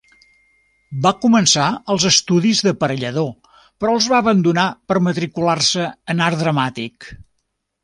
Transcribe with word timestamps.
Va 1.05 1.09
començar 1.25 1.65
els 1.95 2.07
estudis 2.11 2.61
d'Aparellador, 2.69 3.29
però 3.85 3.93
els 3.99 4.09
va 4.15 4.23
abandonar 4.25 4.65
per 4.89 4.99
matricular-se 5.11 5.87
en 6.15 6.27
Art 6.31 6.45
Dramàtic. 6.45 7.11